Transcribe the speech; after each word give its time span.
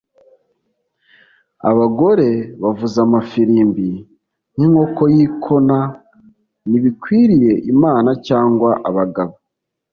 abagore 1.69 2.29
bavuza 2.61 2.97
amafirimbi 3.07 3.89
n'inkoko 4.57 5.03
yikona 5.15 5.77
ntibikwiriye 6.69 7.51
imana 7.73 8.09
cyangwa 8.27 8.69
abagabo 8.89 9.33